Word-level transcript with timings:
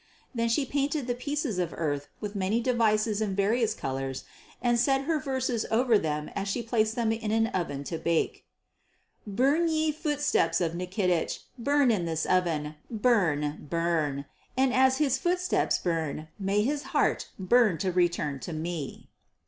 Then 0.33 0.49
she 0.49 0.65
painted 0.65 1.05
the 1.05 1.13
pieces 1.13 1.59
of 1.59 1.75
earth 1.77 2.07
with 2.21 2.35
many 2.35 2.59
devices 2.59 3.21
in 3.21 3.35
various 3.35 3.75
colours 3.75 4.23
and 4.59 4.79
said 4.79 5.01
her 5.03 5.19
verses 5.19 5.63
over 5.69 5.99
them 5.99 6.27
as 6.35 6.47
she 6.47 6.63
placed 6.63 6.95
them 6.95 7.11
in 7.11 7.29
an 7.29 7.45
oven 7.45 7.83
to 7.83 7.99
bake: 7.99 8.43
"Burn 9.27 9.67
ye 9.67 9.91
footsteps 9.91 10.59
of 10.59 10.73
Nikitich, 10.73 11.41
burn 11.55 11.91
in 11.91 12.05
this 12.05 12.25
oven, 12.25 12.77
burn, 12.89 13.67
burn; 13.69 14.25
and 14.57 14.73
as 14.73 14.97
his 14.97 15.19
footsteps 15.19 15.77
burn 15.77 16.29
may 16.39 16.63
his 16.63 16.81
heart 16.97 17.29
burn 17.37 17.77
to 17.77 17.91
return 17.91 18.39
to 18.39 18.53
me." 18.53 19.11